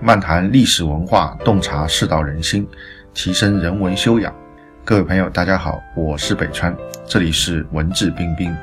[0.00, 2.68] 漫谈历史文化，洞察世道人心，
[3.14, 4.34] 提升人文修养。
[4.84, 6.76] 各位朋友，大家好，我是北川，
[7.06, 8.54] 这里是文质彬彬。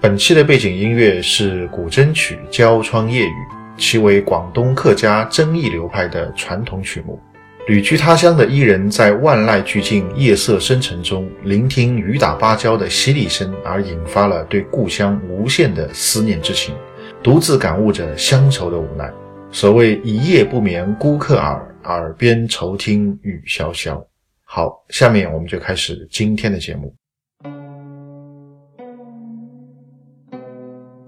[0.00, 3.30] 本期的背景音乐是古筝曲《焦窗夜雨》，
[3.78, 7.20] 其为广东客家筝艺流派的传统曲目。
[7.68, 16.74] 旅居他乡的伊人，在万籁俱静、夜色深沉中，聆听雨打芭蕉的淅沥声，而引发了对故乡无限的思念之情，
[17.22, 19.08] 独自感悟着乡愁的无奈。
[19.54, 24.04] 所谓一夜不眠孤客耳，耳边愁听雨潇潇。
[24.42, 26.92] 好，下面我们就开始今天的节目。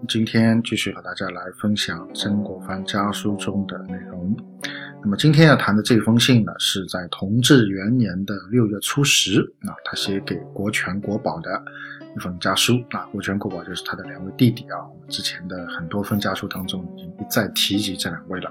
[0.09, 4.37] 今天继续和大家来分享曾国藩家书中的内容。
[5.03, 11.51] 那么今天要谈的这封信呢，是在同治元年的六月初十啊，他写给国权国宝的
[12.17, 13.07] 一封家书啊。
[13.13, 14.79] 国权国宝就是他的两位弟弟啊。
[14.93, 18.51] 我们之前的很多封家书当中已经一再提及这两位了。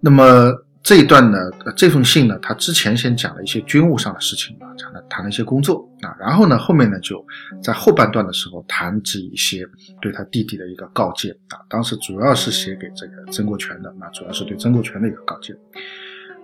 [0.00, 0.52] 那么。
[0.84, 1.38] 这一段呢，
[1.74, 7.24] 这封信呢，他之前先讲了一些军务上的事情啊，讲了谈了一些工作啊，然后呢，后面呢就
[7.62, 9.66] 在后半段的时候谈及一些
[10.02, 15.56] 对他弟弟的一个告诫啊，当时主要是写给这个曾国荃的，那主要是对曾国荃的一个告诫。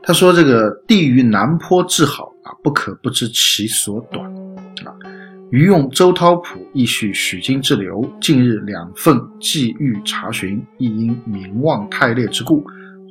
[0.03, 4.30] 他说：“这个地于南坡至好啊，不可不知其所短。
[5.51, 12.65] 余用周涛谱亦续许金之流，近日两份寄欲查询，亦因名望太烈之故。”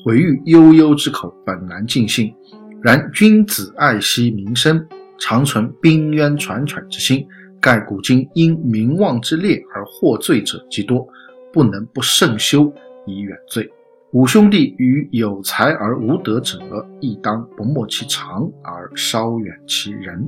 [0.05, 2.33] 回欲悠悠之口，本难尽兴。
[2.81, 4.81] 然君子爱惜名声，
[5.19, 7.27] 常存冰渊喘喘之心。
[7.59, 11.05] 盖古今因名望之烈而获罪者极多，
[11.51, 12.73] 不能不慎修
[13.05, 13.69] 以远罪。
[14.13, 16.57] 五兄弟与有才而无德者，
[17.01, 20.25] 亦当不莫其长而稍远其人。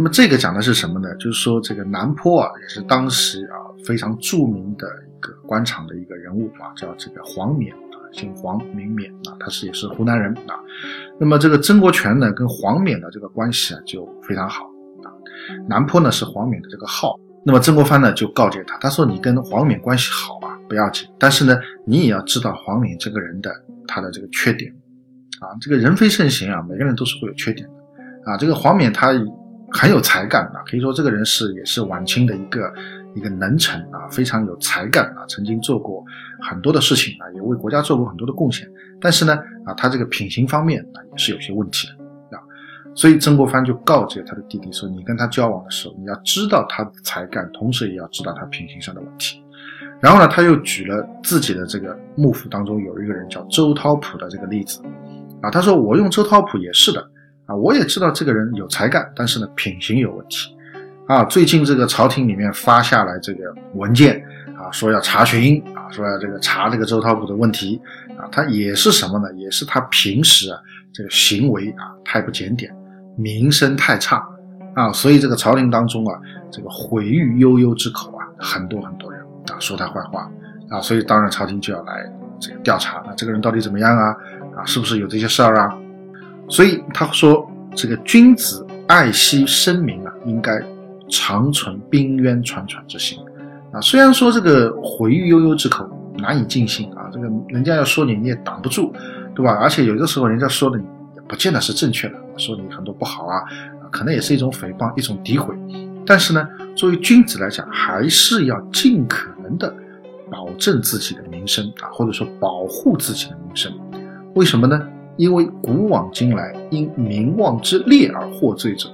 [0.00, 1.14] 那么这个讲的是什么呢？
[1.16, 8.00] 就是说这个南坡啊，也是当时啊非常著名的一个官场的一个人物啊，叫这个黄冕啊。
[8.10, 10.56] 姓黄名冕啊，他是也是湖南人啊。
[11.18, 14.64] 那么这个曾国荃呢，跟黄冕的这个关系啊就非常好
[15.04, 15.12] 啊。
[15.68, 23.52] 南坡呢是黄冕的这个号，那么曾国藩呢就告诫他，他说你跟黄冕关系好啊不要紧，但是呢你也要知道黄冕这个人的
[23.86, 24.74] 他的这个缺点
[25.40, 25.52] 啊。
[25.60, 28.38] 这个人非圣贤啊，每个人都是会有缺点的啊。
[28.38, 29.12] 这个黄冕他
[29.72, 32.72] 很有才干啊，可以说这个人是也是晚清的一个。
[33.12, 36.00] 一个能臣啊，非常有才干啊，曾经做过
[36.40, 38.70] 很多的事情啊，也为国家做过很多的贡献。
[39.00, 39.36] 但是呢，
[39.66, 42.40] 啊，他这个品行方面啊，也是有些问题的啊。
[42.94, 49.42] 所以曾国藩就告诫他的弟弟说：“你跟他交往的时候，你要知道他的才干，同时也要知道他品行上的问题。”
[50.00, 54.80] 然后呢，他又举了自己的这个幕府当中有一个人叫周涛普的这个例子
[55.42, 57.04] 啊，他说：“我用周涛普也是的
[57.50, 60.56] 啊，我也知道这个人有才干，但是呢，品行有问题。”
[61.08, 64.24] 啊，最近这个朝廷里面发下来这个文件
[64.56, 67.80] 啊，说要查询啊，说要这个查这个周涛普的问题
[68.16, 69.26] 啊，他也是什么呢？
[69.34, 70.60] 也是他平时啊
[70.92, 72.72] 这个行为啊太不检点，
[73.16, 74.24] 名声太差
[74.76, 76.16] 啊，所以这个朝廷当中啊，
[76.52, 80.30] 这个毁誉悠悠之口啊，很多很多人啊说他坏话
[80.70, 84.16] 啊，所以当然朝廷就要来这个调查那，这个人到底怎么样啊？
[84.56, 85.76] 啊，是不是有这些事儿啊？
[86.50, 90.62] 所以他说这个君子爱惜声名啊，应该。
[91.12, 93.18] 常存冰渊传喘之心
[93.72, 93.80] 啊！
[93.80, 95.84] 虽然说这个毁誉悠悠之口
[96.16, 98.92] 难以尽兴啊，这个人家要说你你也挡不住，
[99.34, 99.58] 对吧？
[99.60, 100.84] 而且有的时候人家说的你
[101.16, 103.42] 也不见得是正确的，说你很多不好啊，
[103.90, 105.52] 可能也是一种诽谤、一种诋毁。
[106.06, 109.74] 但是呢，作为君子来讲，还是要尽可能的
[110.30, 113.72] 保证自己的名声啊，或者说保护自己的名声。
[114.34, 114.80] 为什么呢？
[115.16, 118.88] 因为古往今来，因名望之烈而获罪者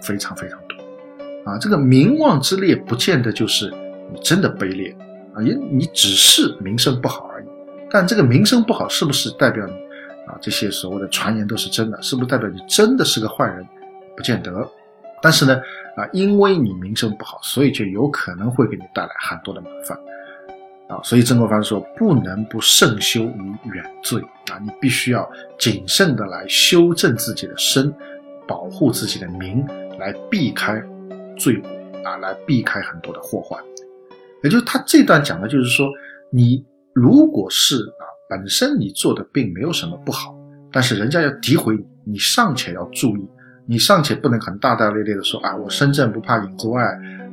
[0.00, 1.50] 非常非常多。
[1.50, 3.70] 啊，这个名望之劣不见得就是
[4.12, 4.94] 你真的卑劣
[5.34, 7.46] 啊，也你只是名声不好而已。
[7.90, 9.72] 但这个名声不好是不是代表你
[10.26, 10.36] 啊？
[10.40, 13.66] 这些所谓的传言都是真的，是不是代表你真的是个坏人？
[14.16, 14.68] 不见得。
[15.20, 15.56] 但是呢，
[15.96, 19.98] 啊，因为你名声不好，所以就有可能会给你带来很多的麻烦
[20.88, 21.00] 啊。
[21.02, 27.94] 所以曾国藩说，不能不慎修于远罪啊，你必须要谨慎的来修正自己的身，
[28.46, 29.64] 保护自己的名，
[29.98, 30.82] 来避开。
[31.38, 31.70] 罪过
[32.02, 33.62] 啊，来避开很多的祸患。
[34.42, 35.86] 也就是他这段讲的，就是说，
[36.32, 40.36] 你如果是啊，本身你做的并没有什么不好，
[40.72, 43.24] 但是人家要诋毁你，你尚且要注意，
[43.66, 46.82] 你尚且不能很大大咧咧的说啊，我身正不怕影子歪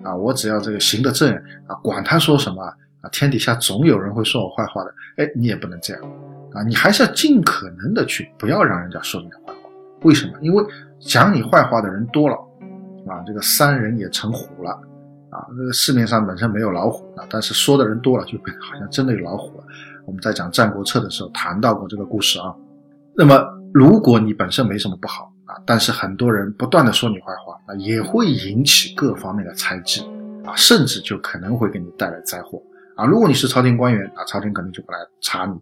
[0.04, 1.34] 啊，我只要这个行得正
[1.66, 2.64] 啊，管他说什么
[3.12, 6.04] 天底下总有人会说我坏话的，哎，你也不能这样
[6.54, 9.70] 啊，你还是要尽可能的去不要让人家说你的坏话。
[10.04, 10.34] 为什么？
[10.42, 10.64] 因为
[11.00, 12.38] 讲你坏话的人多了。
[13.08, 14.72] 啊，这个三人也成虎了，
[15.30, 19.64] 啊，这个市面上本身没有老虎啊，但是说的人多了，就好像真的有老虎了，
[20.08, 22.52] 我们在讲《战国策》的时候谈到过这个故事啊。
[23.16, 30.02] 那么，如果你本身没什么不好啊，但是很多人不断的说你坏话，那也会引起各方面的猜忌
[30.44, 32.60] 啊，甚至就可能会给你带来灾祸
[32.96, 33.06] 啊。
[33.06, 35.54] 如果你是朝廷官员啊，朝廷可能就会来查你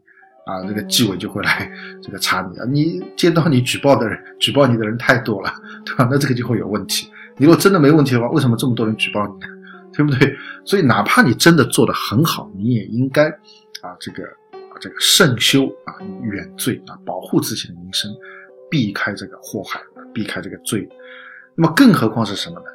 [0.45, 1.71] 啊，这个纪委就会来
[2.01, 2.65] 这个查你啊。
[2.69, 5.53] 你接到你举报的人，举报你的人太多了，
[5.85, 6.07] 对吧？
[6.11, 7.09] 那这个就会有问题。
[7.37, 9.47] 你如果真的没问题的话，为什么这么多人举报你呢？
[9.95, 10.35] 对不对？
[10.65, 13.29] 所以哪怕你真的做得很好，你也应该
[13.81, 15.93] 啊，这个啊，这个慎修啊，
[16.23, 18.11] 远罪啊，保护自己的名声，
[18.71, 19.79] 避开这个祸害，
[20.11, 20.89] 避开这个罪。
[21.55, 22.65] 那么，更何况是什么呢？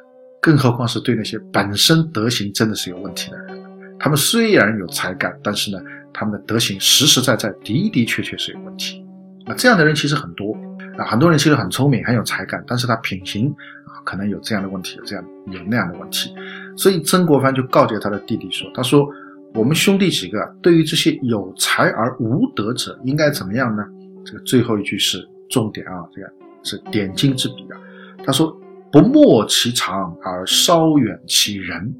[0.41, 3.68] 更何况是对那些本身德行真的是有问题的人，
[3.99, 5.77] 他们虽然有才干，但是呢，
[6.13, 9.05] 他们的德行实实在在的的确确是有问题。
[9.45, 10.55] 啊，这样的人其实很多
[10.97, 13.47] 啊，很多人其实很聪明，很有才干，但是他品行
[13.85, 13.99] 啊。
[14.05, 16.33] 可能有这样的问题，有这样有那样的问题，
[16.75, 19.07] 所以曾国藩就告诫他的弟弟说：“他说
[19.53, 23.83] 我们兄弟几个对于这些有才而无德者，应该怎么样呢？”
[24.25, 26.27] 这个最后一句是重点啊，这个
[26.63, 27.77] 是点睛之笔啊。
[28.25, 28.55] 他说
[28.91, 31.93] ：“不没其长而稍远其人，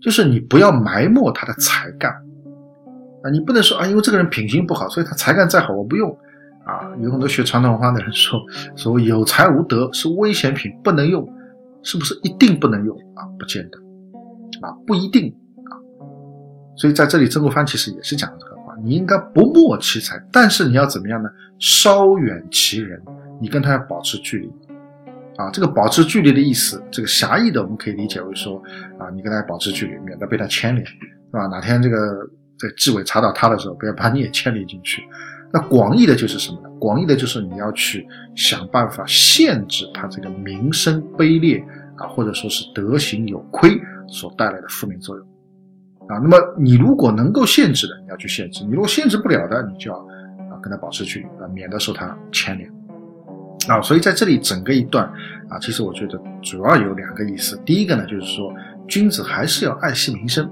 [0.00, 2.10] 就是你不要埋没他的才干
[3.22, 6.10] 啊，你不能说啊，因为这个人品行不好，所以他才干再好我不用。”
[6.62, 8.38] 啊，有很多学传统文化的人说，
[8.76, 11.26] 所谓有才无德是危险品，不能用，
[11.82, 13.24] 是不是一定不能用啊？
[13.38, 13.78] 不见得，
[14.60, 15.72] 啊，不一定啊。
[16.76, 21.30] 所以在这里，曾国藩其实也是讲这个话，你应该不没其才，但是你要怎么样呢？
[21.58, 23.02] 稍远其人，
[23.40, 24.52] 你跟他要保持距离。
[25.40, 28.62] 啊，这个保持距离的意思，这个狭义的我们可以理解为说，
[28.98, 30.92] 啊，你跟他保持距离，免得被他牵连，是
[31.32, 31.46] 吧？
[31.46, 31.96] 哪天这个
[32.58, 35.02] 这纪委查到他的时候，不要把你也牵连进去。
[35.52, 36.68] 那广义的就是什么呢？
[36.78, 38.06] 广义的就是你要去
[38.36, 41.58] 想办法限制他这个名声卑劣
[41.96, 45.26] 啊，或者说是德行有亏所带来的负面作用
[46.06, 46.18] 啊。
[46.22, 52.70] 那么你如果能够限制的，你要去限制；你如果限制不了的，你就要啊跟他保持距离啊，免得受他牵连
[53.70, 53.80] 啊。
[53.80, 55.04] 所以在这里整个一段
[55.48, 57.56] 啊，其实我觉得主要有两个意思。
[57.64, 58.52] 第一个呢，就是说
[58.88, 60.44] 君子还是要爱惜名声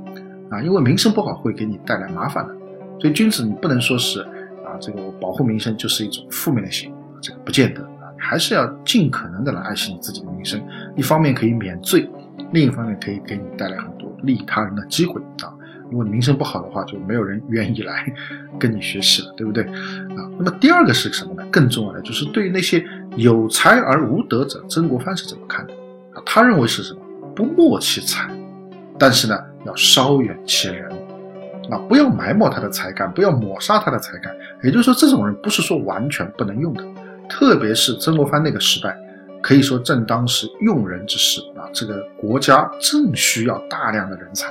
[0.51, 2.55] 啊，因为名声不好会给你带来麻烦的。
[3.01, 4.79] 所以君子你不能说是啊。
[4.81, 10.63] 这个保护名声就是一种负面的行为，这个不见得啊，还是要尽可能的来爱惜你自己的名声。
[10.95, 12.09] 一方面可以免罪，
[12.53, 15.53] 另一方面可以给你带来很多利益他人的机会啊。
[15.91, 18.07] 如果名声不好的话，就没有人愿意来
[18.61, 20.31] 跟你学习了，对不对啊？
[20.39, 21.45] 那么第二个是什么呢？
[21.51, 22.85] 更重要的就是对于那些
[23.19, 25.75] 有才而无德者，曾国藩是怎么看的？
[26.25, 27.01] 他认为是什么？
[27.35, 28.31] 不没其才，
[28.97, 29.37] 但是呢，
[29.67, 30.89] 要稍远其人。
[31.69, 34.33] 啊，不要埋没他的才干，不要抹杀他的才干。
[34.63, 36.85] 也就是说，这种人不是说完全不能用的。
[37.29, 38.97] 特别是曾国藩那个时代，
[39.43, 44.47] 可以说正当时用人之时啊，这个国家正需要大量的人才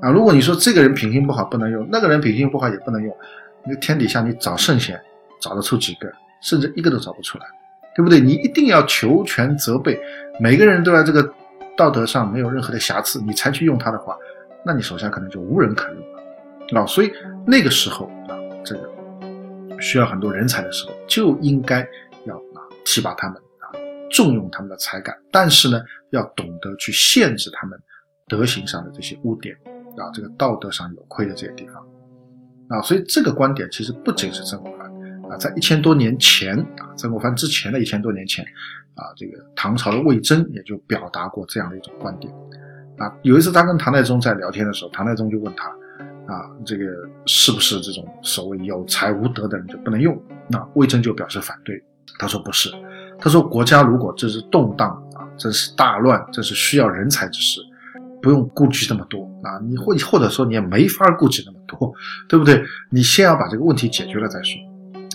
[0.00, 0.08] 啊。
[0.10, 3.14] 如果你说这个人品性不好不能用，那个人品性不好也不能用，
[3.66, 4.98] 那天底下你找圣贤，
[5.40, 6.08] 找得出几个？
[6.40, 7.44] 甚至一个都找不出来，
[7.94, 8.20] 对不对？
[8.20, 10.00] 你一定要求全责备，
[10.38, 11.32] 每个人都在这个
[11.76, 14.16] 道德上没有任何的瑕疵，你才去用他的话，
[14.64, 16.80] 那你手下可能就无人可用了。
[16.80, 17.12] 啊，所以
[17.46, 18.88] 那个时候啊，这个
[19.80, 21.80] 需要很多人才的时候，就应该
[22.26, 23.74] 要啊提拔他们啊，
[24.10, 27.76] 重用他们的才干，但是呢，要懂得去限制他们
[28.28, 29.56] 德行上的这些污点
[29.96, 31.84] 啊，这个道德上有亏的这些地方
[32.68, 34.70] 啊，所以这个观点其实不仅是曾国
[35.30, 38.44] 啊，在一千多年前啊，曾国藩之前的一千多年前
[38.94, 42.32] 啊，这个唐朝的魏征也就表达过这样的一种观点
[42.98, 43.14] 啊。
[43.22, 45.70] 有一次他跟唐太宗在聊天的时候，唐太宗就问他。
[46.26, 46.84] 啊，这个
[47.26, 50.16] 是不是这种所谓有才无德的人就不能用？
[50.46, 51.82] 那魏征就表示反对，
[52.20, 52.70] 他说不是，
[53.18, 57.60] 他说国家如果这是动荡啊，这是大乱，这是需要人才之时，
[58.22, 61.92] 不用顾忌那么多啊，你或或者说你也没法顾忌那么多，
[62.28, 62.62] 对不对？
[62.90, 64.54] 你先要把这个问题解决了再说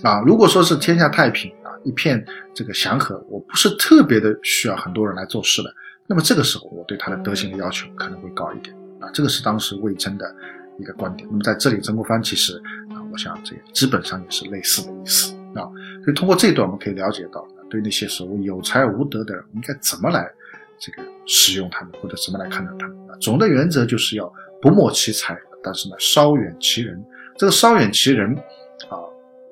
[0.06, 0.22] 啊。
[0.26, 5.74] 如果说是天下太平啊，一片这个祥和，我不是特别的需要很多人来做事的，
[6.08, 9.10] 那么这个时候我对他的德行的要求可能会高一点啊。
[9.14, 10.36] 这个是当时魏征的。
[10.78, 15.64] 一个观点，那么在这里，曾国藩其实啊，我想这个基本上也是类似的意思啊。
[16.04, 20.30] 所以通过这段，我们可以了解到，对那些所谓有才无德的人，应该怎么来
[20.78, 23.16] 这个使用他们，或者怎么来看待他们啊。
[23.22, 24.30] 总的原则就是要
[24.62, 27.02] 不没其才，但是呢，稍远其人。
[27.38, 28.38] 这个稍远其人，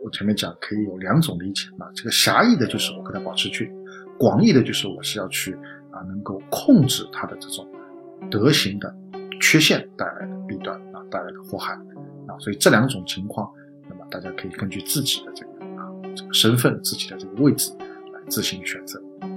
[0.03, 1.89] 我前面讲可以有两种理解啊。
[1.95, 3.71] 这个狭义的就是我跟他保持距离，
[4.19, 5.53] 广义的就是我是要去
[5.91, 7.67] 啊，能够控制他的这种
[8.29, 8.93] 德行的
[9.39, 11.01] 缺陷带来的弊端啊。
[11.11, 11.73] 带来的祸害
[12.27, 13.47] 啊，所以这两种情况，
[13.87, 19.29] 那么大家可以根据自己的这个啊这个身份、自己的这个位置来自行选择啊。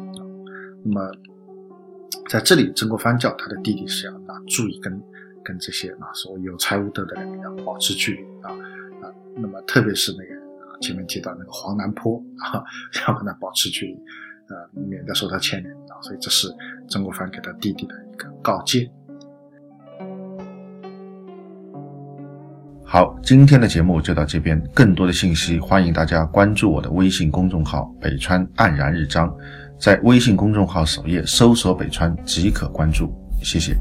[0.82, 1.12] 那么
[2.30, 4.98] 在这里，曾国藩叫他的弟弟是要啊注意跟
[5.44, 8.50] 跟这些啊所谓有才无德的人要保持距离啊
[9.02, 10.45] 啊，那么特别是那个
[10.80, 12.62] 前面提到那个黄南坡啊，
[13.06, 13.94] 要跟他保持距离，
[14.48, 16.00] 呃，免得受他牵连啊。
[16.02, 16.48] 所以这是
[16.88, 18.90] 曾国藩给他弟弟的一个告诫。
[22.88, 24.62] 好，今天的节目就到这边。
[24.72, 29.34] 更多的信息，欢迎大家关注我的微信公众号“北川黯然日章”，
[29.78, 33.12] 在微信公众号首页搜索“北川”即可关注。
[33.42, 33.76] 谢谢。